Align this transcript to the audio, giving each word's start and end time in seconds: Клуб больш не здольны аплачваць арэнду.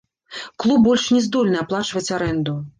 Клуб 0.63 0.79
больш 0.87 1.05
не 1.17 1.21
здольны 1.27 1.63
аплачваць 1.63 2.07
арэнду. 2.19 2.61